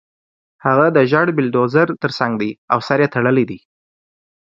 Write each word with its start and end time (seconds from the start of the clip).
هغه 0.65 0.85
د 0.95 0.97
زېړ 1.11 1.27
بلډیزور 1.37 1.87
ترڅنګ 2.03 2.31
دی 2.41 2.51
او 2.71 2.79
سر 2.87 2.99
یې 3.03 3.07
تړلی 3.15 3.45
دی 3.49 3.59